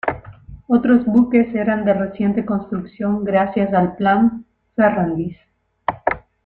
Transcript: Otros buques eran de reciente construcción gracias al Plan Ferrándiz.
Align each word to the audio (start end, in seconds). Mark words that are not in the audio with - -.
Otros 0.67 1.05
buques 1.05 1.53
eran 1.53 1.85
de 1.85 1.93
reciente 1.93 2.43
construcción 2.43 3.23
gracias 3.23 3.71
al 3.71 3.95
Plan 3.97 4.47
Ferrándiz. 4.75 5.37